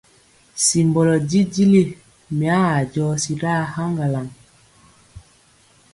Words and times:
Simbɔlɔ 0.65 1.15
jijili, 1.29 1.81
mya 2.37 2.55
aa 2.71 2.81
jɔsi 2.93 3.31
ɗaa 3.41 3.61
haŋgalaŋ. 3.73 4.27